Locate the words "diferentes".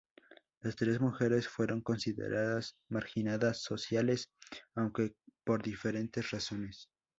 5.61-6.31